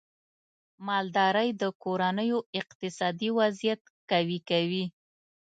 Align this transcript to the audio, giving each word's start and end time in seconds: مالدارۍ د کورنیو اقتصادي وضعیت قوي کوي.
مالدارۍ 0.87 1.49
د 1.61 1.63
کورنیو 1.83 2.39
اقتصادي 2.59 3.29
وضعیت 3.39 3.81
قوي 4.11 4.39
کوي. 4.49 4.85